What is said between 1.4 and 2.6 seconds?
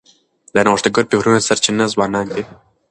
سرچینه ځوانان دي.